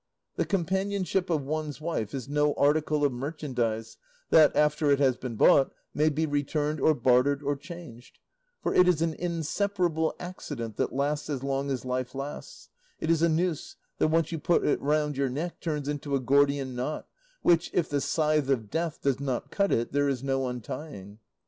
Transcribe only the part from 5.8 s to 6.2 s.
may